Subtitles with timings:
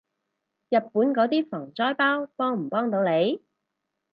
[0.71, 3.39] 日本嗰啲防災包幫唔幫到你？